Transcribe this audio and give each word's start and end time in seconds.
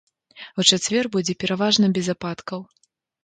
У 0.61 0.63
чацвер 0.69 1.09
будзе 1.17 1.35
пераважна 1.45 1.91
без 1.97 2.07
ападкаў. 2.17 2.59